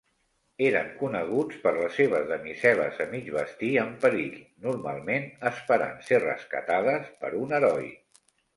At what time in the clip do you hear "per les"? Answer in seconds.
1.65-1.93